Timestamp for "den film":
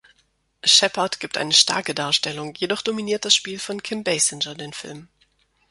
4.55-5.09